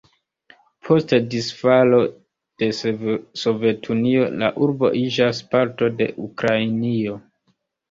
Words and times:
Post 0.85 1.11
disfalo 1.33 1.99
de 2.63 2.71
Sovetunio 3.43 4.25
la 4.45 4.51
urbo 4.67 4.93
iĝas 5.05 5.45
parto 5.55 5.93
de 6.03 6.11
Ukrainio. 6.27 7.23